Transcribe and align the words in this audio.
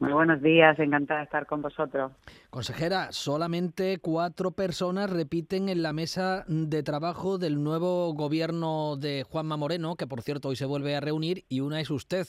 Muy 0.00 0.14
buenos 0.14 0.40
días, 0.40 0.78
encantada 0.78 1.20
de 1.20 1.24
estar 1.24 1.44
con 1.44 1.60
vosotros. 1.60 2.12
Consejera, 2.48 3.12
solamente 3.12 3.98
cuatro 4.00 4.50
personas 4.50 5.10
repiten 5.10 5.68
en 5.68 5.82
la 5.82 5.92
mesa 5.92 6.42
de 6.48 6.82
trabajo 6.82 7.36
del 7.36 7.62
nuevo 7.62 8.14
gobierno 8.14 8.96
de 8.96 9.24
Juanma 9.24 9.58
Moreno, 9.58 9.96
que 9.96 10.06
por 10.06 10.22
cierto 10.22 10.48
hoy 10.48 10.56
se 10.56 10.64
vuelve 10.64 10.96
a 10.96 11.00
reunir, 11.00 11.44
y 11.50 11.60
una 11.60 11.82
es 11.82 11.90
usted. 11.90 12.26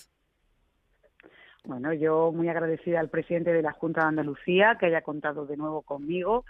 Bueno, 1.63 1.93
yo 1.93 2.33
muy 2.33 2.49
agradecida 2.49 2.99
al 2.99 3.07
presidente 3.07 3.53
de 3.53 3.61
la 3.61 3.71
Junta 3.71 4.01
de 4.01 4.07
Andalucía 4.07 4.75
que 4.77 4.87
haya 4.87 5.01
contado 5.01 5.45
de 5.45 5.55
nuevo 5.55 5.81
conmigo. 5.81 6.43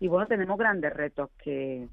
Y 0.00 0.08
bueno, 0.08 0.26
tenemos 0.26 0.58
grandes 0.58 0.92
retos 0.92 1.30
que, 1.44 1.86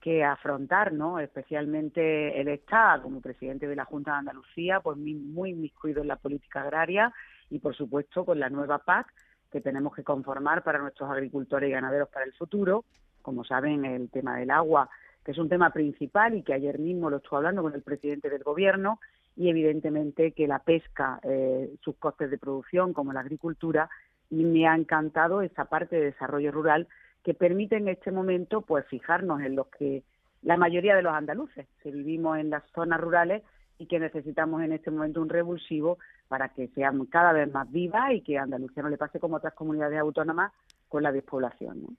que 0.00 0.24
afrontar, 0.24 0.92
¿no? 0.92 1.20
Especialmente 1.20 2.40
el 2.40 2.48
Estado, 2.48 3.04
como 3.04 3.20
presidente 3.20 3.68
de 3.68 3.76
la 3.76 3.84
Junta 3.84 4.10
de 4.10 4.18
Andalucía, 4.18 4.80
pues 4.80 4.96
muy, 4.96 5.14
muy 5.14 5.50
inmiscuido 5.50 6.02
en 6.02 6.08
la 6.08 6.16
política 6.16 6.62
agraria 6.62 7.12
y, 7.50 7.58
por 7.58 7.74
supuesto, 7.74 8.24
con 8.24 8.40
la 8.40 8.48
nueva 8.48 8.78
PAC 8.78 9.12
que 9.50 9.60
tenemos 9.60 9.94
que 9.94 10.02
conformar 10.02 10.64
para 10.64 10.78
nuestros 10.78 11.10
agricultores 11.10 11.68
y 11.68 11.72
ganaderos 11.72 12.08
para 12.08 12.24
el 12.24 12.32
futuro. 12.32 12.84
Como 13.22 13.44
saben, 13.44 13.84
el 13.84 14.10
tema 14.10 14.36
del 14.36 14.50
agua, 14.50 14.90
que 15.24 15.32
es 15.32 15.38
un 15.38 15.48
tema 15.48 15.70
principal 15.70 16.34
y 16.34 16.42
que 16.42 16.54
ayer 16.54 16.78
mismo 16.78 17.08
lo 17.08 17.18
estuve 17.18 17.38
hablando 17.38 17.62
con 17.62 17.74
el 17.74 17.82
presidente 17.82 18.28
del 18.28 18.42
Gobierno, 18.42 18.98
y 19.36 19.48
evidentemente 19.48 20.32
que 20.32 20.46
la 20.46 20.58
pesca, 20.60 21.20
eh, 21.22 21.74
sus 21.82 21.96
costes 21.96 22.30
de 22.30 22.38
producción, 22.38 22.92
como 22.92 23.12
la 23.12 23.20
agricultura, 23.20 23.88
y 24.30 24.44
me 24.44 24.66
ha 24.66 24.74
encantado 24.74 25.42
esa 25.42 25.66
parte 25.66 25.96
de 25.96 26.06
desarrollo 26.06 26.50
rural 26.50 26.88
que 27.22 27.34
permite 27.34 27.76
en 27.76 27.88
este 27.88 28.10
momento 28.10 28.62
pues 28.62 28.86
fijarnos 28.86 29.40
en 29.40 29.56
los 29.56 29.68
que 29.68 30.02
la 30.42 30.56
mayoría 30.56 30.94
de 30.94 31.02
los 31.02 31.14
andaluces 31.14 31.66
que 31.82 31.90
vivimos 31.90 32.38
en 32.38 32.50
las 32.50 32.62
zonas 32.72 33.00
rurales 33.00 33.42
y 33.78 33.86
que 33.86 33.98
necesitamos 33.98 34.62
en 34.62 34.72
este 34.72 34.90
momento 34.90 35.20
un 35.20 35.28
revulsivo 35.28 35.98
para 36.28 36.50
que 36.50 36.68
sean 36.68 37.04
cada 37.06 37.32
vez 37.32 37.52
más 37.52 37.70
vivas 37.70 38.12
y 38.12 38.20
que 38.22 38.38
Andalucía 38.38 38.82
no 38.82 38.88
le 38.88 38.98
pase 38.98 39.20
como 39.20 39.36
otras 39.36 39.54
comunidades 39.54 39.98
autónomas 39.98 40.52
con 40.88 41.02
la 41.02 41.12
despoblación. 41.12 41.96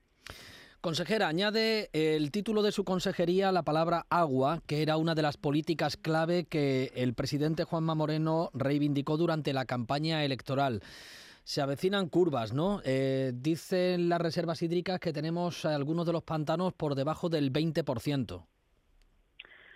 Consejera, 0.86 1.27
añade 1.27 1.90
el 1.94 2.30
título 2.30 2.62
de 2.62 2.72
su 2.72 2.84
consejería 2.84 3.52
la 3.52 3.64
palabra 3.64 4.05
agua, 4.12 4.62
que 4.68 4.84
era 4.84 4.98
una 4.98 5.16
de 5.16 5.24
las 5.24 5.36
políticas 5.36 5.98
clave 5.98 6.46
que 6.46 6.91
el 6.96 7.16
presidente 7.16 7.64
Juanma 7.64 7.96
Moreno 7.96 8.52
reivindicó 8.54 9.18
durante 9.18 9.52
la 9.52 9.66
campaña 9.66 10.24
electoral. 10.24 10.84
Se 11.44 11.62
avecinan 11.62 12.08
curvas, 12.08 12.54
¿no? 12.54 12.82
Eh, 12.86 13.32
dicen 13.34 14.10
las 14.10 14.21
reservas 14.21 14.62
hídricas 14.62 14.99
que 14.99 15.12
tenemos 15.12 15.66
algunos 15.66 16.05
de 16.05 16.14
los 16.14 16.24
pantanos 16.24 16.74
por 16.74 16.94
debajo 16.94 17.30
del 17.30 17.52
20%. 17.52 18.46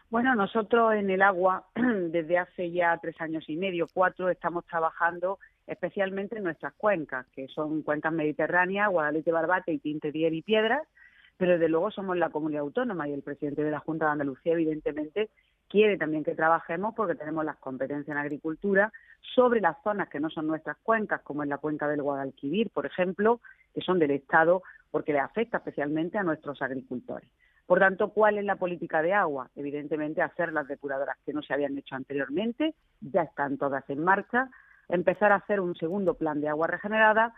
Bueno, 0.09 0.33
nosotros 0.33 0.95
en 0.95 1.11
el 1.11 1.21
agua, 1.21 1.67
desde 1.75 2.39
hace 2.39 2.71
ya 2.71 2.97
tres 2.97 3.21
años 3.21 3.47
y 3.47 3.55
medio, 3.57 3.85
cuatro, 3.93 4.29
estamos 4.29 4.65
trabajando 4.65 5.37
especialmente 5.67 6.35
en 6.35 6.45
nuestras 6.45 6.73
cuencas, 6.73 7.27
que 7.27 7.47
son 7.47 7.83
cuencas 7.83 8.11
mediterráneas, 8.11 8.89
Guadalete, 8.89 9.31
Barbate 9.31 9.71
y 9.71 9.77
Tinte, 9.77 10.11
Dier 10.11 10.33
y 10.33 10.41
Piedras, 10.41 10.81
pero 11.37 11.53
desde 11.53 11.69
luego 11.69 11.91
somos 11.91 12.17
la 12.17 12.31
comunidad 12.31 12.61
autónoma 12.61 13.07
y 13.07 13.13
el 13.13 13.21
presidente 13.21 13.63
de 13.63 13.69
la 13.69 13.81
Junta 13.81 14.05
de 14.05 14.13
Andalucía, 14.13 14.53
evidentemente, 14.53 15.29
quiere 15.67 15.95
también 15.95 16.23
que 16.23 16.33
trabajemos 16.33 16.95
porque 16.95 17.13
tenemos 17.13 17.45
las 17.45 17.57
competencias 17.57 18.09
en 18.09 18.17
agricultura 18.17 18.91
sobre 19.35 19.61
las 19.61 19.77
zonas 19.83 20.09
que 20.09 20.19
no 20.19 20.31
son 20.31 20.47
nuestras 20.47 20.77
cuencas, 20.77 21.21
como 21.21 21.43
en 21.43 21.49
la 21.49 21.59
cuenca 21.59 21.87
del 21.87 22.01
Guadalquivir, 22.01 22.71
por 22.71 22.87
ejemplo, 22.87 23.41
que 23.75 23.81
son 23.81 23.99
del 23.99 24.09
Estado, 24.09 24.63
porque 24.89 25.13
le 25.13 25.19
afecta 25.19 25.57
especialmente 25.57 26.17
a 26.17 26.23
nuestros 26.23 26.63
agricultores. 26.63 27.29
Por 27.69 27.77
tanto, 27.77 28.09
¿cuál 28.09 28.39
es 28.39 28.45
la 28.45 28.55
política 28.55 29.03
de 29.03 29.13
agua? 29.13 29.51
Evidentemente, 29.55 30.23
hacer 30.23 30.51
las 30.51 30.67
depuradoras 30.67 31.17
que 31.23 31.33
no 31.33 31.43
se 31.43 31.53
habían 31.53 31.77
hecho 31.77 31.93
anteriormente, 31.93 32.73
ya 32.99 33.21
están 33.21 33.59
todas 33.59 33.87
en 33.91 34.03
marcha, 34.03 34.49
empezar 34.87 35.31
a 35.31 35.35
hacer 35.35 35.59
un 35.59 35.75
segundo 35.75 36.15
plan 36.15 36.41
de 36.41 36.49
agua 36.49 36.65
regenerada, 36.65 37.31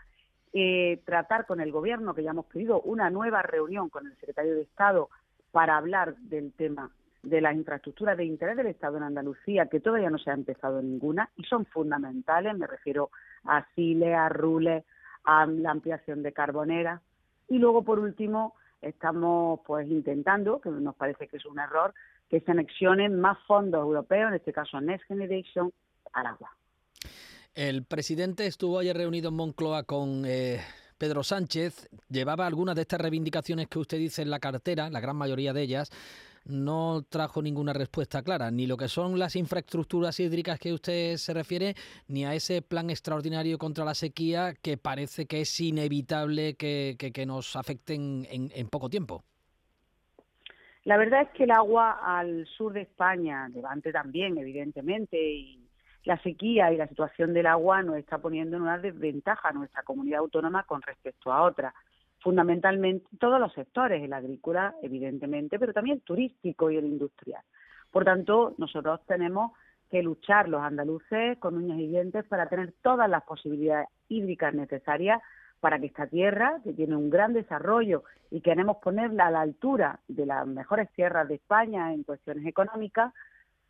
eh, 0.54 1.02
tratar 1.04 1.44
con 1.44 1.60
el 1.60 1.70
Gobierno, 1.70 2.14
que 2.14 2.22
ya 2.22 2.30
hemos 2.30 2.46
pedido 2.46 2.80
una 2.80 3.10
nueva 3.10 3.42
reunión 3.42 3.90
con 3.90 4.06
el 4.06 4.16
secretario 4.16 4.54
de 4.54 4.62
Estado 4.62 5.10
para 5.50 5.76
hablar 5.76 6.16
del 6.16 6.54
tema 6.54 6.90
de 7.22 7.42
las 7.42 7.54
infraestructuras 7.54 8.16
de 8.16 8.24
interés 8.24 8.56
del 8.56 8.68
Estado 8.68 8.96
en 8.96 9.02
Andalucía, 9.02 9.66
que 9.66 9.80
todavía 9.80 10.08
no 10.08 10.16
se 10.16 10.30
ha 10.30 10.34
empezado 10.34 10.80
ninguna 10.80 11.28
y 11.36 11.44
son 11.44 11.66
fundamentales, 11.66 12.56
me 12.56 12.66
refiero 12.66 13.10
a 13.44 13.66
Sile, 13.74 14.14
a 14.14 14.30
Rule, 14.30 14.86
a 15.24 15.44
la 15.44 15.72
ampliación 15.72 16.22
de 16.22 16.32
Carbonera. 16.32 17.02
Y 17.50 17.58
luego, 17.58 17.84
por 17.84 17.98
último, 17.98 18.54
estamos 18.82 19.60
pues 19.66 19.88
intentando, 19.88 20.60
que 20.60 20.70
nos 20.70 20.94
parece 20.94 21.28
que 21.28 21.38
es 21.38 21.46
un 21.46 21.58
error, 21.58 21.94
que 22.28 22.40
se 22.40 22.50
anexionen 22.50 23.20
más 23.20 23.38
fondos 23.46 23.80
europeos, 23.80 24.28
en 24.28 24.34
este 24.34 24.52
caso 24.52 24.80
Next 24.80 25.06
Generation, 25.06 25.72
al 26.12 26.26
agua. 26.26 26.50
El 27.54 27.84
presidente 27.84 28.46
estuvo 28.46 28.78
ayer 28.78 28.96
reunido 28.96 29.28
en 29.28 29.36
Moncloa 29.36 29.84
con 29.84 30.24
eh, 30.26 30.60
Pedro 30.98 31.22
Sánchez. 31.22 31.88
Llevaba 32.08 32.46
algunas 32.46 32.74
de 32.74 32.82
estas 32.82 33.00
reivindicaciones 33.00 33.68
que 33.68 33.78
usted 33.78 33.98
dice 33.98 34.22
en 34.22 34.30
la 34.30 34.40
cartera, 34.40 34.88
la 34.90 35.00
gran 35.00 35.16
mayoría 35.16 35.52
de 35.52 35.62
ellas 35.62 35.90
no 36.44 37.02
trajo 37.08 37.42
ninguna 37.42 37.72
respuesta 37.72 38.22
clara, 38.22 38.50
ni 38.50 38.66
lo 38.66 38.76
que 38.76 38.88
son 38.88 39.18
las 39.18 39.36
infraestructuras 39.36 40.18
hídricas 40.20 40.58
que 40.58 40.72
usted 40.72 41.16
se 41.16 41.34
refiere, 41.34 41.74
ni 42.08 42.24
a 42.24 42.34
ese 42.34 42.62
plan 42.62 42.90
extraordinario 42.90 43.58
contra 43.58 43.84
la 43.84 43.94
sequía 43.94 44.54
que 44.60 44.76
parece 44.76 45.26
que 45.26 45.42
es 45.42 45.60
inevitable 45.60 46.54
que, 46.54 47.24
nos 47.26 47.54
afecten 47.54 48.26
en, 48.30 48.68
poco 48.68 48.88
tiempo. 48.88 49.22
La 50.84 50.96
verdad 50.96 51.22
es 51.22 51.28
que 51.30 51.44
el 51.44 51.52
agua 51.52 52.00
al 52.02 52.46
sur 52.46 52.72
de 52.72 52.82
España, 52.82 53.48
Levante 53.48 53.92
también, 53.92 54.36
evidentemente, 54.36 55.16
y 55.16 55.60
la 56.04 56.20
sequía 56.22 56.72
y 56.72 56.76
la 56.76 56.88
situación 56.88 57.32
del 57.32 57.46
agua 57.46 57.82
nos 57.82 57.96
está 57.96 58.18
poniendo 58.18 58.56
en 58.56 58.62
una 58.62 58.78
desventaja 58.78 59.50
a 59.50 59.52
nuestra 59.52 59.84
comunidad 59.84 60.20
autónoma 60.20 60.64
con 60.64 60.82
respecto 60.82 61.32
a 61.32 61.42
otras 61.42 61.72
fundamentalmente 62.22 63.06
todos 63.18 63.40
los 63.40 63.52
sectores, 63.52 64.02
el 64.02 64.12
agrícola, 64.12 64.74
evidentemente, 64.82 65.58
pero 65.58 65.72
también 65.72 65.96
el 65.96 66.02
turístico 66.02 66.70
y 66.70 66.76
el 66.76 66.86
industrial. 66.86 67.42
Por 67.90 68.04
tanto, 68.04 68.54
nosotros 68.58 69.00
tenemos 69.06 69.52
que 69.90 70.02
luchar 70.02 70.48
los 70.48 70.62
andaluces 70.62 71.36
con 71.38 71.56
uñas 71.56 71.78
y 71.78 71.88
dientes 71.88 72.24
para 72.24 72.48
tener 72.48 72.72
todas 72.80 73.10
las 73.10 73.24
posibilidades 73.24 73.88
hídricas 74.08 74.54
necesarias 74.54 75.20
para 75.60 75.78
que 75.78 75.86
esta 75.86 76.06
tierra, 76.06 76.60
que 76.64 76.72
tiene 76.72 76.96
un 76.96 77.10
gran 77.10 77.34
desarrollo 77.34 78.02
y 78.30 78.40
queremos 78.40 78.78
ponerla 78.78 79.26
a 79.26 79.30
la 79.30 79.42
altura 79.42 80.00
de 80.08 80.26
las 80.26 80.46
mejores 80.46 80.90
tierras 80.92 81.28
de 81.28 81.34
España 81.34 81.92
en 81.92 82.04
cuestiones 82.04 82.46
económicas, 82.46 83.12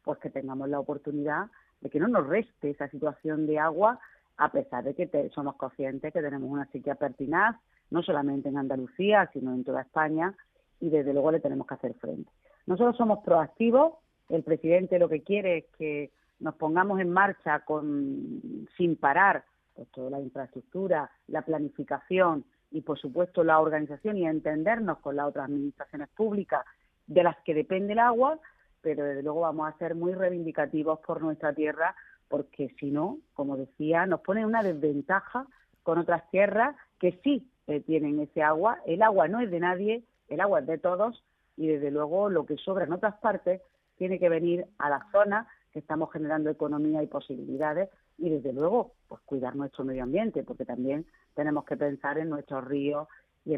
pues 0.05 0.19
que 0.21 0.31
tengamos 0.31 0.69
la 0.69 0.79
oportunidad 0.79 1.47
de 1.81 1.91
que 1.91 1.99
no 1.99 2.09
nos 2.09 2.27
reste 2.27 2.71
esa 2.71 2.89
situación 2.89 3.47
de 3.47 3.59
agua, 3.59 3.99
a 4.37 4.51
pesar 4.51 4.85
de 4.85 4.95
que 4.95 5.31
somos 5.35 5.57
conscientes 5.57 6.13
que 6.13 6.23
tenemos 6.23 6.49
una 6.49 6.67
sequía 6.67 6.95
pertinaz, 6.95 7.57
no 7.93 8.03
solamente 8.03 8.49
en 8.49 8.57
Andalucía, 8.57 9.29
sino 9.33 9.53
en 9.53 9.65
toda 9.65 9.83
España, 9.83 10.35
y 10.81 10.89
desde 10.89 11.13
luego 11.13 11.31
le 11.31 11.41
tenemos 11.41 11.67
que 11.67 11.75
hacer 11.75 11.95
frente. 11.95 12.31
Nosotros 12.67 12.97
somos 12.97 13.21
proactivos, 13.23 13.95
el 14.31 14.43
presidente 14.43 14.99
lo 14.99 15.09
que 15.09 15.23
quiere 15.23 15.59
es 15.59 15.65
que 15.77 16.11
nos 16.41 16.55
pongamos 16.55 17.01
en 17.01 17.11
marcha 17.11 17.61
con, 17.61 18.67
sin 18.77 18.97
parar 18.97 19.45
pues, 19.75 19.89
toda 19.91 20.11
la 20.11 20.21
infraestructura, 20.21 21.11
la 21.29 21.43
planificación 21.43 22.45
y, 22.71 22.81
por 22.81 22.99
supuesto, 22.99 23.45
la 23.45 23.61
organización 23.61 24.17
y 24.17 24.27
entendernos 24.27 24.99
con 25.01 25.17
las 25.17 25.27
otras 25.27 25.47
administraciones 25.47 26.09
públicas 26.17 26.65
de 27.07 27.23
las 27.23 27.37
que 27.45 27.53
depende 27.53 27.93
el 27.93 27.99
agua, 27.99 28.39
pero 28.81 29.05
desde 29.05 29.23
luego 29.23 29.41
vamos 29.41 29.69
a 29.69 29.77
ser 29.77 29.95
muy 29.95 30.15
reivindicativos 30.15 30.99
por 31.01 31.21
nuestra 31.21 31.53
tierra, 31.53 31.95
porque 32.29 32.75
si 32.81 32.91
no, 32.91 33.19
como 33.35 33.59
decía, 33.59 34.07
nos 34.07 34.21
pone 34.21 34.47
una 34.47 34.63
desventaja 34.63 35.47
con 35.83 35.99
otras 35.99 36.29
tierras 36.31 36.75
que 36.99 37.21
sí 37.23 37.52
eh, 37.67 37.81
tienen 37.81 38.21
ese 38.21 38.43
agua. 38.43 38.81
El 38.87 39.03
agua 39.03 39.29
no 39.29 39.41
es 39.41 39.51
de 39.51 39.61
nadie, 39.61 40.05
el 40.29 40.41
agua 40.41 40.61
es 40.61 40.67
de 40.67 40.79
todos 40.79 41.23
y 41.57 41.67
desde 41.69 41.91
luego 41.91 42.29
lo 42.31 42.47
que 42.47 42.57
sobra 42.57 42.85
en 42.85 42.93
otras 42.93 43.17
partes 43.19 43.61
tiene 43.97 44.19
que 44.19 44.29
venir 44.29 44.67
a 44.79 44.91
la 44.91 45.07
zona 45.13 45.47
que 45.73 45.79
estamos 45.79 46.13
generando 46.13 46.51
economía 46.51 47.03
y 47.03 47.07
posibilidades 47.07 47.89
y 48.19 48.31
desde 48.31 48.53
luego 48.53 48.93
pues 49.09 49.21
cuidar 49.23 49.57
nuestro 49.57 49.85
medio 49.85 50.03
ambiente 50.03 50.43
porque 50.43 50.65
también 50.65 51.07
tenemos 51.35 51.65
que 51.65 51.77
pensar 51.77 52.19
en 52.19 52.29
nuestros 52.29 52.65
ríos 52.65 53.09
y. 53.45 53.57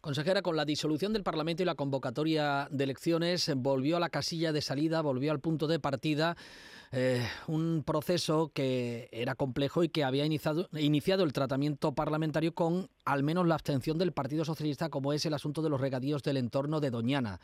Consejera, 0.00 0.42
con 0.42 0.54
la 0.54 0.66
disolución 0.66 1.14
del 1.14 1.22
Parlamento 1.22 1.62
y 1.62 1.66
la 1.66 1.76
convocatoria 1.76 2.68
de 2.70 2.84
elecciones, 2.84 3.50
volvió 3.56 3.96
a 3.96 4.00
la 4.00 4.10
casilla 4.10 4.52
de 4.52 4.60
salida, 4.60 5.00
volvió 5.00 5.32
al 5.32 5.40
punto 5.40 5.66
de 5.66 5.80
partida, 5.80 6.36
eh, 6.92 7.26
un 7.46 7.82
proceso 7.86 8.50
que 8.52 9.08
era 9.12 9.34
complejo 9.34 9.82
y 9.82 9.88
que 9.88 10.04
había 10.04 10.26
iniciado, 10.26 10.68
iniciado 10.72 11.24
el 11.24 11.32
tratamiento 11.32 11.94
parlamentario 11.94 12.54
con 12.54 12.90
al 13.06 13.22
menos 13.22 13.46
la 13.46 13.54
abstención 13.54 13.96
del 13.96 14.12
Partido 14.12 14.44
Socialista, 14.44 14.90
como 14.90 15.14
es 15.14 15.24
el 15.24 15.32
asunto 15.32 15.62
de 15.62 15.70
los 15.70 15.80
regadíos 15.80 16.22
del 16.22 16.36
entorno 16.36 16.80
de 16.80 16.90
Doñana. 16.90 17.40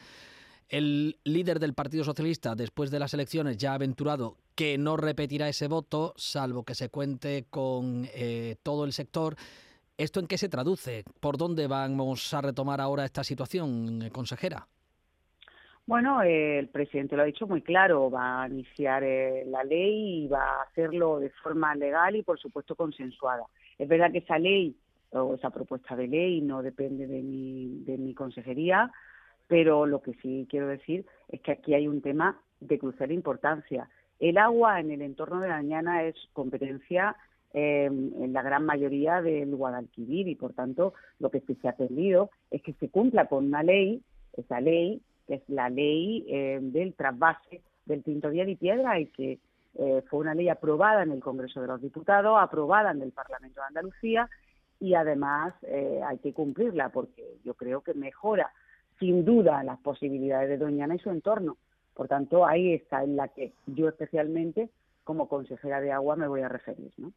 El 0.68 1.18
líder 1.24 1.58
del 1.58 1.74
Partido 1.74 2.04
Socialista, 2.04 2.54
después 2.54 2.90
de 2.90 3.00
las 3.00 3.14
elecciones, 3.14 3.56
ya 3.56 3.72
ha 3.72 3.74
aventurado 3.74 4.36
que 4.54 4.78
no 4.78 4.96
repetirá 4.96 5.48
ese 5.48 5.66
voto, 5.66 6.12
salvo 6.16 6.62
que 6.62 6.74
se 6.74 6.90
cuente 6.90 7.46
con 7.50 8.06
eh, 8.14 8.56
todo 8.62 8.84
el 8.84 8.92
sector. 8.92 9.34
¿Esto 10.00 10.18
en 10.18 10.26
qué 10.26 10.38
se 10.38 10.48
traduce? 10.48 11.04
¿Por 11.20 11.36
dónde 11.36 11.66
vamos 11.66 12.32
a 12.32 12.40
retomar 12.40 12.80
ahora 12.80 13.04
esta 13.04 13.22
situación, 13.22 14.00
eh, 14.00 14.10
consejera? 14.10 14.66
Bueno, 15.84 16.22
el 16.22 16.68
presidente 16.68 17.16
lo 17.16 17.22
ha 17.22 17.26
dicho 17.26 17.46
muy 17.46 17.60
claro, 17.60 18.10
va 18.10 18.44
a 18.44 18.48
iniciar 18.48 19.04
eh, 19.04 19.44
la 19.46 19.62
ley 19.62 20.24
y 20.24 20.26
va 20.26 20.42
a 20.42 20.62
hacerlo 20.62 21.18
de 21.18 21.28
forma 21.42 21.74
legal 21.74 22.16
y, 22.16 22.22
por 22.22 22.40
supuesto, 22.40 22.74
consensuada. 22.76 23.44
Es 23.78 23.88
verdad 23.88 24.10
que 24.10 24.18
esa 24.24 24.38
ley 24.38 24.74
o 25.10 25.34
esa 25.34 25.50
propuesta 25.50 25.94
de 25.94 26.08
ley 26.08 26.40
no 26.40 26.62
depende 26.62 27.06
de 27.06 27.20
mi, 27.20 27.82
de 27.84 27.98
mi 27.98 28.14
consejería, 28.14 28.90
pero 29.48 29.84
lo 29.84 30.00
que 30.00 30.14
sí 30.22 30.46
quiero 30.48 30.66
decir 30.68 31.04
es 31.28 31.42
que 31.42 31.52
aquí 31.52 31.74
hay 31.74 31.86
un 31.86 32.00
tema 32.00 32.40
de 32.60 32.78
crucial 32.78 33.12
importancia. 33.12 33.90
El 34.18 34.38
agua 34.38 34.80
en 34.80 34.92
el 34.92 35.02
entorno 35.02 35.40
de 35.40 35.48
la 35.48 35.60
Ñana 35.60 36.04
es 36.04 36.16
competencia 36.32 37.16
em, 37.52 38.12
en 38.22 38.32
la 38.32 38.42
gran 38.42 38.64
mayoría 38.64 39.22
del 39.22 39.54
Guadalquivir 39.54 40.28
y, 40.28 40.34
por 40.34 40.52
tanto, 40.52 40.94
lo 41.18 41.30
que 41.30 41.40
se 41.40 41.68
ha 41.68 41.72
pedido 41.72 42.30
es 42.50 42.62
que 42.62 42.72
se 42.74 42.88
cumpla 42.88 43.26
con 43.26 43.46
una 43.46 43.62
ley, 43.62 44.02
esa 44.36 44.60
ley 44.60 45.00
que 45.26 45.34
es 45.34 45.48
la 45.48 45.68
ley 45.68 46.24
eh, 46.28 46.58
del 46.60 46.94
trasvase 46.94 47.62
del 47.86 48.02
Tinto 48.02 48.30
Día 48.30 48.48
y 48.48 48.56
Piedra 48.56 48.98
y 48.98 49.06
que 49.06 49.38
eh, 49.74 50.02
fue 50.08 50.20
una 50.20 50.34
ley 50.34 50.48
aprobada 50.48 51.02
en 51.02 51.12
el 51.12 51.20
Congreso 51.20 51.60
de 51.60 51.68
los 51.68 51.80
Diputados, 51.80 52.36
aprobada 52.40 52.90
en 52.90 53.02
el 53.02 53.12
Parlamento 53.12 53.60
de 53.60 53.66
Andalucía 53.66 54.28
y 54.80 54.94
además 54.94 55.54
eh, 55.62 56.00
hay 56.04 56.18
que 56.18 56.32
cumplirla 56.32 56.88
porque 56.88 57.36
yo 57.44 57.54
creo 57.54 57.82
que 57.82 57.94
mejora 57.94 58.50
sin 58.98 59.24
duda 59.24 59.62
las 59.62 59.78
posibilidades 59.78 60.48
de 60.48 60.58
Doñana 60.58 60.94
y 60.94 60.98
su 60.98 61.10
entorno. 61.10 61.56
Por 61.94 62.08
tanto, 62.08 62.46
ahí 62.46 62.74
está 62.74 63.04
en 63.04 63.16
la 63.16 63.28
que 63.28 63.52
yo 63.66 63.88
especialmente 63.88 64.70
como 65.04 65.28
consejera 65.28 65.80
de 65.80 65.92
agua 65.92 66.16
me 66.16 66.28
voy 66.28 66.42
a 66.42 66.48
referir. 66.48 66.92
¿no? 66.96 67.12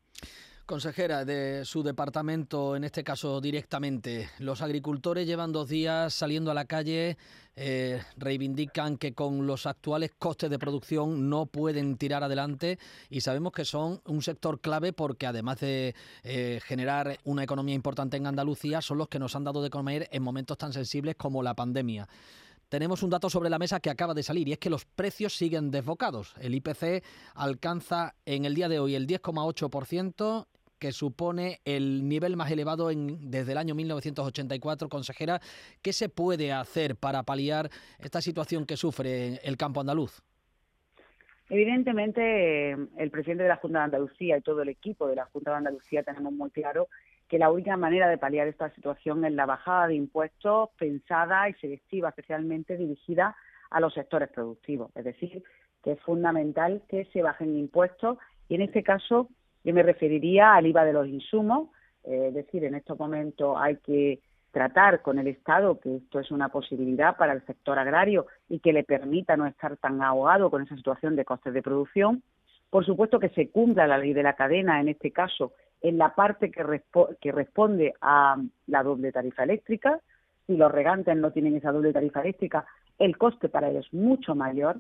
Consejera 0.65 1.25
de 1.25 1.65
su 1.65 1.83
departamento, 1.83 2.77
en 2.77 2.85
este 2.85 3.03
caso 3.03 3.41
directamente, 3.41 4.30
los 4.39 4.62
agricultores 4.62 5.27
llevan 5.27 5.51
dos 5.51 5.68
días 5.68 6.13
saliendo 6.13 6.51
a 6.51 6.53
la 6.53 6.63
calle, 6.63 7.18
eh, 7.57 8.01
reivindican 8.15 8.97
que 8.97 9.13
con 9.13 9.45
los 9.45 9.65
actuales 9.65 10.13
costes 10.18 10.50
de 10.50 10.57
producción 10.57 11.30
no 11.30 11.47
pueden 11.47 11.97
tirar 11.97 12.24
adelante 12.24 12.80
y 13.09 13.19
sabemos 13.19 13.51
que 13.51 13.65
son 13.65 14.00
un 14.06 14.21
sector 14.21 14.62
clave 14.62 14.94
porque 14.94 15.27
además 15.27 15.59
de 15.59 15.95
eh, 16.24 16.62
generar 16.63 17.18
una 17.25 17.44
economía 17.44 17.75
importante 17.75 18.15
en 18.15 18.25
Andalucía, 18.25 18.81
son 18.81 19.00
los 19.00 19.09
que 19.09 19.19
nos 19.19 19.36
han 19.36 19.44
dado 19.44 19.62
de 19.62 19.69
comer 19.69 20.07
en 20.13 20.24
momentos 20.24 20.57
tan 20.57 20.71
sensibles 20.71 21.15
como 21.15 21.44
la 21.44 21.56
pandemia 21.56 22.07
tenemos 22.73 23.03
un 23.03 23.11
dato 23.11 23.29
sobre 23.29 23.51
la 23.51 23.59
mesa 23.59 23.79
que 23.79 23.91
acaba 23.91 24.15
de 24.15 24.23
salir 24.23 24.47
y 24.47 24.53
es 24.53 24.57
que 24.57 24.71
los 24.71 24.83
precios 24.83 25.37
siguen 25.37 25.69
desbocados. 25.69 26.33
El 26.41 26.55
IPC 26.55 27.03
alcanza 27.35 28.15
en 28.25 28.45
el 28.45 28.55
día 28.55 28.67
de 28.67 28.79
hoy 28.79 28.95
el 28.95 29.05
10,8%, 29.05 30.47
que 30.79 30.91
supone 30.91 31.59
el 31.65 32.09
nivel 32.09 32.35
más 32.35 32.49
elevado 32.49 32.89
desde 32.91 33.51
el 33.51 33.59
año 33.59 33.75
1984. 33.75 34.89
Consejera, 34.89 35.39
¿qué 35.83 35.93
se 35.93 36.09
puede 36.09 36.51
hacer 36.51 36.95
para 36.95 37.21
paliar 37.21 37.69
esta 37.99 38.21
situación 38.21 38.65
que 38.65 38.75
sufre 38.75 39.35
el 39.43 39.55
campo 39.55 39.79
andaluz? 39.81 40.23
Evidentemente, 41.51 42.71
el 42.71 43.11
presidente 43.11 43.43
de 43.43 43.49
la 43.49 43.57
Junta 43.57 43.77
de 43.77 43.85
Andalucía 43.85 44.35
y 44.35 44.41
todo 44.41 44.63
el 44.63 44.69
equipo 44.69 45.07
de 45.07 45.17
la 45.17 45.25
Junta 45.25 45.51
de 45.51 45.57
Andalucía 45.57 46.01
tenemos 46.01 46.33
muy 46.33 46.49
claro 46.49 46.87
que 47.27 47.39
la 47.39 47.51
única 47.51 47.77
manera 47.77 48.07
de 48.07 48.17
paliar 48.17 48.47
esta 48.47 48.69
situación 48.71 49.23
es 49.25 49.33
la 49.33 49.45
bajada 49.45 49.87
de 49.87 49.95
impuestos 49.95 50.69
pensada 50.77 51.49
y 51.49 51.53
selectiva, 51.55 52.09
especialmente 52.09 52.77
dirigida 52.77 53.35
a 53.69 53.79
los 53.79 53.93
sectores 53.93 54.29
productivos. 54.29 54.91
Es 54.95 55.03
decir, 55.03 55.43
que 55.83 55.93
es 55.93 55.99
fundamental 56.01 56.81
que 56.87 57.05
se 57.05 57.21
bajen 57.21 57.57
impuestos 57.57 58.17
y 58.47 58.55
en 58.55 58.61
este 58.61 58.83
caso 58.83 59.29
yo 59.63 59.73
me 59.73 59.83
referiría 59.83 60.53
al 60.55 60.67
IVA 60.67 60.85
de 60.85 60.93
los 60.93 61.07
insumos, 61.07 61.69
eh, 62.03 62.27
es 62.27 62.33
decir, 62.33 62.63
en 62.65 62.75
estos 62.75 62.99
momentos 62.99 63.55
hay 63.59 63.77
que 63.77 64.19
tratar 64.51 65.01
con 65.01 65.17
el 65.17 65.27
Estado 65.27 65.79
que 65.79 65.95
esto 65.95 66.19
es 66.19 66.29
una 66.29 66.49
posibilidad 66.49 67.17
para 67.17 67.33
el 67.33 67.43
sector 67.45 67.79
agrario 67.79 68.27
y 68.47 68.59
que 68.59 68.71
le 68.71 68.83
permita 68.83 69.35
no 69.35 69.47
estar 69.47 69.77
tan 69.77 70.01
ahogado 70.01 70.51
con 70.51 70.61
esa 70.61 70.75
situación 70.75 71.15
de 71.15 71.25
costes 71.25 71.53
de 71.53 71.63
producción. 71.63 72.21
Por 72.69 72.85
supuesto 72.85 73.19
que 73.19 73.29
se 73.29 73.49
cumpla 73.49 73.87
la 73.87 73.97
ley 73.97 74.13
de 74.13 74.23
la 74.23 74.35
cadena, 74.35 74.79
en 74.79 74.89
este 74.89 75.11
caso, 75.11 75.53
en 75.83 75.97
la 75.97 76.15
parte 76.15 76.50
que, 76.50 76.81
que 77.21 77.31
responde 77.31 77.94
a 78.01 78.38
la 78.68 78.83
doble 78.83 79.12
tarifa 79.12 79.44
eléctrica. 79.44 80.00
Si 80.47 80.57
los 80.57 80.71
regantes 80.71 81.15
no 81.15 81.31
tienen 81.31 81.56
esa 81.56 81.71
doble 81.71 81.94
tarifa 81.94 82.21
eléctrica, 82.21 82.65
el 82.97 83.18
coste 83.18 83.50
para 83.50 83.69
ellos 83.69 83.85
es 83.85 83.94
mucho 83.94 84.33
mayor, 84.33 84.77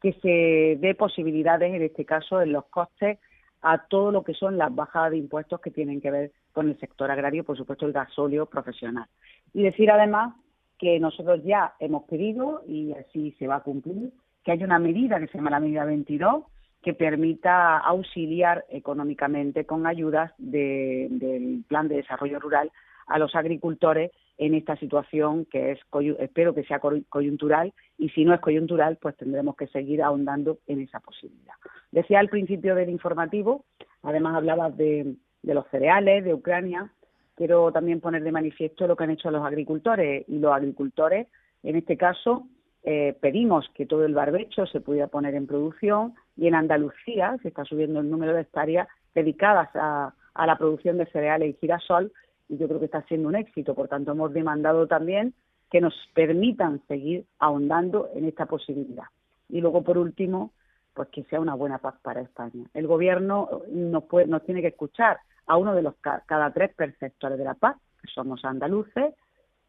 que 0.00 0.12
se 0.14 0.78
dé 0.80 0.94
posibilidades, 0.94 1.74
en 1.74 1.82
este 1.82 2.04
caso, 2.04 2.40
en 2.40 2.52
los 2.52 2.66
costes 2.66 3.18
a 3.62 3.86
todo 3.88 4.12
lo 4.12 4.22
que 4.22 4.34
son 4.34 4.56
las 4.56 4.72
bajadas 4.72 5.10
de 5.10 5.18
impuestos 5.18 5.60
que 5.60 5.72
tienen 5.72 6.00
que 6.00 6.12
ver 6.12 6.32
con 6.52 6.68
el 6.68 6.78
sector 6.78 7.10
agrario, 7.10 7.42
por 7.44 7.56
supuesto 7.56 7.86
el 7.86 7.92
gasóleo 7.92 8.46
profesional. 8.46 9.06
Y 9.52 9.64
decir 9.64 9.90
además 9.90 10.34
que 10.78 11.00
nosotros 11.00 11.42
ya 11.42 11.74
hemos 11.80 12.04
pedido, 12.04 12.62
y 12.68 12.92
así 12.92 13.34
se 13.40 13.48
va 13.48 13.56
a 13.56 13.62
cumplir, 13.62 14.12
que 14.44 14.52
hay 14.52 14.62
una 14.62 14.78
medida 14.78 15.18
que 15.18 15.26
se 15.26 15.38
llama 15.38 15.50
la 15.50 15.58
medida 15.60 15.84
22, 15.84 16.44
que 16.88 16.94
permita 16.94 17.76
auxiliar 17.76 18.64
económicamente 18.70 19.66
con 19.66 19.86
ayudas 19.86 20.32
del 20.38 21.62
Plan 21.68 21.86
de 21.86 21.96
Desarrollo 21.96 22.40
Rural 22.40 22.72
a 23.08 23.18
los 23.18 23.34
agricultores 23.34 24.10
en 24.38 24.54
esta 24.54 24.74
situación 24.76 25.44
que 25.44 25.72
es 25.72 25.80
espero 26.18 26.54
que 26.54 26.64
sea 26.64 26.80
coyuntural 27.10 27.74
y 27.98 28.08
si 28.08 28.24
no 28.24 28.32
es 28.32 28.40
coyuntural 28.40 28.96
pues 28.96 29.18
tendremos 29.18 29.54
que 29.54 29.66
seguir 29.66 30.02
ahondando 30.02 30.60
en 30.66 30.80
esa 30.80 30.98
posibilidad. 31.00 31.52
Decía 31.92 32.20
al 32.20 32.30
principio 32.30 32.74
del 32.74 32.88
informativo, 32.88 33.66
además 34.02 34.36
hablabas 34.36 34.74
de, 34.78 35.14
de 35.42 35.54
los 35.54 35.68
cereales, 35.68 36.24
de 36.24 36.32
Ucrania, 36.32 36.90
quiero 37.34 37.70
también 37.70 38.00
poner 38.00 38.22
de 38.22 38.32
manifiesto 38.32 38.86
lo 38.86 38.96
que 38.96 39.04
han 39.04 39.10
hecho 39.10 39.30
los 39.30 39.44
agricultores 39.44 40.24
y 40.26 40.38
los 40.38 40.54
agricultores 40.54 41.26
en 41.62 41.76
este 41.76 41.98
caso 41.98 42.46
eh, 42.84 43.16
pedimos 43.20 43.68
que 43.74 43.86
todo 43.86 44.04
el 44.04 44.14
barbecho 44.14 44.66
se 44.66 44.80
pudiera 44.80 45.08
poner 45.08 45.34
en 45.34 45.46
producción 45.46 46.14
y 46.36 46.46
en 46.46 46.54
Andalucía 46.54 47.36
se 47.42 47.48
está 47.48 47.64
subiendo 47.64 48.00
el 48.00 48.10
número 48.10 48.34
de 48.34 48.42
hectáreas 48.42 48.88
dedicadas 49.14 49.68
a, 49.74 50.14
la 50.34 50.56
producción 50.56 50.98
de 50.98 51.06
cereales 51.06 51.50
y 51.50 51.58
girasol 51.60 52.12
y 52.48 52.56
yo 52.56 52.68
creo 52.68 52.78
que 52.78 52.86
está 52.86 53.02
siendo 53.02 53.28
un 53.28 53.34
éxito. 53.34 53.74
Por 53.74 53.88
tanto, 53.88 54.12
hemos 54.12 54.32
demandado 54.32 54.86
también 54.86 55.34
que 55.70 55.80
nos 55.80 55.94
permitan 56.14 56.80
seguir 56.86 57.26
ahondando 57.40 58.08
en 58.14 58.24
esta 58.24 58.46
posibilidad. 58.46 59.06
Y 59.48 59.60
luego, 59.60 59.82
por 59.82 59.98
último, 59.98 60.52
pues 60.94 61.08
que 61.08 61.24
sea 61.24 61.40
una 61.40 61.54
buena 61.54 61.78
paz 61.78 61.96
para 62.02 62.20
España. 62.20 62.64
El 62.72 62.86
Gobierno 62.86 63.62
nos, 63.68 64.04
puede, 64.04 64.28
nos 64.28 64.44
tiene 64.44 64.62
que 64.62 64.68
escuchar 64.68 65.18
a 65.46 65.56
uno 65.56 65.74
de 65.74 65.82
los 65.82 65.94
cada 65.96 66.52
tres 66.52 66.72
perceptores 66.74 67.38
de 67.38 67.44
la 67.44 67.54
paz, 67.54 67.76
que 68.00 68.08
somos 68.08 68.44
andaluces, 68.44 69.14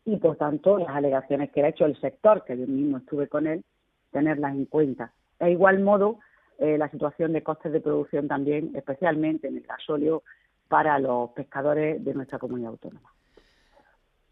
y 0.06 0.18
por 0.18 0.38
tanto 0.38 0.78
las 0.78 0.90
alegaciones 0.90 1.52
que 1.52 1.64
ha 1.64 1.70
hecho 1.70 1.86
el 1.86 2.00
sector, 2.00 2.44
que 2.46 2.58
yo 2.58 2.68
mismo 2.68 2.98
estuve 2.98 3.28
con 3.28 3.48
él, 3.48 3.64
tenerlas 4.12 4.56
en 4.56 4.66
cuenta. 4.66 5.12
De 5.40 5.52
igual 5.52 5.80
modo, 5.80 6.20
eh, 6.58 6.78
la 6.78 6.90
situación 6.90 7.34
de 7.34 7.44
costes 7.44 7.72
de 7.72 7.82
producción 7.82 8.28
también, 8.28 8.72
especialmente 8.76 9.48
en 9.48 9.58
el 9.58 9.64
gasóleo, 9.64 10.24
para 10.68 11.00
los 11.00 11.32
pescadores 11.32 12.04
de 12.04 12.14
nuestra 12.14 12.38
comunidad 12.38 12.72
autónoma. 12.72 13.10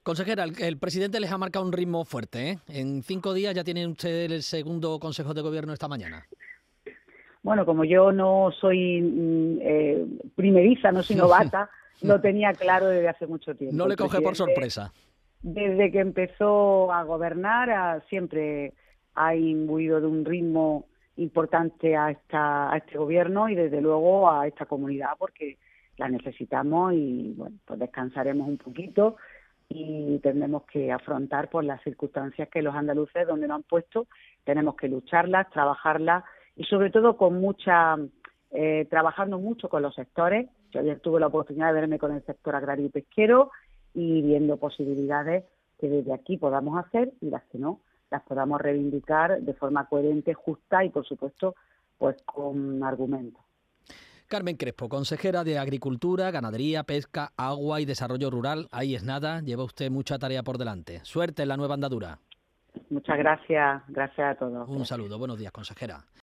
Consejera, 0.04 0.46
el, 0.46 0.78
presidente 0.78 1.20
les 1.20 1.32
ha 1.32 1.38
marcado 1.38 1.66
un 1.66 1.74
ritmo 1.74 2.06
fuerte. 2.06 2.52
¿eh? 2.52 2.60
En 2.70 3.04
cinco 3.04 3.34
días 3.34 3.54
ya 3.54 3.64
tiene 3.64 3.86
usted 3.86 4.32
el 4.32 4.42
segundo 4.42 5.00
Consejo 5.00 5.34
de 5.34 5.42
Gobierno 5.42 5.74
esta 5.74 5.88
mañana. 5.88 6.26
Bueno, 7.44 7.66
como 7.66 7.84
yo 7.84 8.12
no 8.12 8.52
soy 8.60 9.02
mm, 9.02 9.60
eh, 9.62 10.06
primeriza, 10.36 10.92
no 10.92 11.04
soy 11.04 11.16
novata, 11.18 11.70
lo 12.02 12.22
tenía 12.22 12.54
claro 12.54 12.88
desde 12.88 13.10
hace 13.10 13.28
mucho 13.28 13.56
tiempo. 13.56 13.76
No 13.76 13.88
le 13.88 13.96
coge 13.96 14.22
por 14.22 14.36
sorpresa 14.36 14.94
desde 15.42 15.92
que 15.92 16.00
empezó 16.00 16.92
a 16.92 17.04
gobernar 17.04 18.04
siempre 18.10 18.74
ha 19.16 19.36
imbuido 19.36 20.02
de 20.02 20.08
un 20.08 20.26
ritmo 20.26 20.86
importante 21.18 21.96
a, 21.96 22.12
esta, 22.12 22.72
a 22.72 22.78
este 22.78 22.98
gobierno 22.98 23.50
y 23.50 23.56
desde 23.56 23.82
luego 23.82 24.30
a 24.30 24.48
esta 24.48 24.66
comunidad 24.66 25.12
porque 25.18 25.58
la 25.98 26.10
necesitamos 26.10 26.94
y 26.94 27.34
bueno, 27.36 27.58
pues 27.66 27.80
descansaremos 27.80 28.48
un 28.48 28.58
poquito 28.58 29.18
y 29.70 30.20
tendremos 30.20 30.64
que 30.64 30.92
afrontar 30.92 31.50
por 31.50 31.64
las 31.64 31.82
circunstancias 31.84 32.48
que 32.50 32.62
los 32.62 32.76
andaluces 32.76 33.28
donde 33.28 33.48
nos 33.48 33.56
han 33.56 33.64
puesto 33.64 34.08
tenemos 34.48 34.76
que 34.76 34.88
lucharlas, 34.88 35.50
trabajarlas 35.50 36.24
y 36.56 36.64
sobre 36.64 36.90
todo 36.90 37.18
con 37.18 37.40
mucha 37.42 37.98
eh, 38.52 38.88
trabajando 38.90 39.40
mucho 39.40 39.68
con 39.68 39.82
los 39.82 39.94
sectores. 39.94 40.50
Yo 40.72 40.80
ayer 40.80 41.00
tuve 41.02 41.20
la 41.20 41.28
oportunidad 41.28 41.68
de 41.68 41.82
verme 41.82 42.00
con 42.00 42.14
el 42.14 42.24
sector 42.26 42.56
agrario 42.56 42.86
y 42.86 42.90
pesquero 42.90 43.52
y 43.98 44.22
viendo 44.22 44.58
posibilidades 44.58 45.44
que 45.80 45.90
desde 45.90 46.14
aquí 46.14 46.38
podamos 46.38 46.78
hacer 46.78 47.14
y 47.20 47.32
las 47.32 47.44
que 47.46 47.58
no 47.58 47.82
las 48.12 48.22
podamos 48.22 48.62
reivindicar 48.62 49.42
de 49.42 49.54
forma 49.56 49.88
coherente, 49.88 50.36
justa 50.36 50.86
y 50.86 50.90
por 50.90 51.04
supuesto 51.06 51.56
pues 51.98 52.16
con 52.24 52.84
argumentos. 52.84 53.42
Carmen 54.28 54.56
Crespo, 54.56 54.88
consejera 54.88 55.44
de 55.44 55.58
Agricultura, 55.58 56.30
Ganadería, 56.30 56.84
Pesca, 56.84 57.32
Agua 57.38 57.82
y 57.82 57.86
Desarrollo 57.86 58.30
Rural. 58.30 58.68
Ahí 58.72 58.94
es 58.94 59.04
nada, 59.04 59.42
lleva 59.42 59.64
usted 59.64 59.90
mucha 59.90 60.20
tarea 60.20 60.44
por 60.44 60.60
delante. 60.60 61.00
Suerte 61.04 61.42
en 61.42 61.50
la 61.50 61.58
nueva 61.58 61.74
andadura. 61.74 62.20
Muchas 62.92 63.18
gracias, 63.18 63.82
gracias 63.88 64.36
a 64.36 64.36
todos. 64.38 64.70
Un 64.70 64.86
saludo, 64.86 65.18
buenos 65.18 65.40
días, 65.40 65.52
consejera. 65.52 66.06